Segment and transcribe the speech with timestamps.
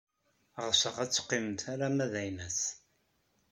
[0.67, 2.61] Ɣseɣ ad teqqimemt arma d aynas.